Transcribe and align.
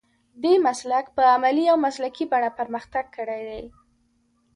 دې 0.43 0.53
مسلک 0.67 1.05
په 1.15 1.23
عملي 1.35 1.65
او 1.71 1.77
مسلکي 1.85 2.25
بڼه 2.31 2.49
پرمختګ 2.59 3.05
کړی 3.17 3.41
دی. 3.49 3.63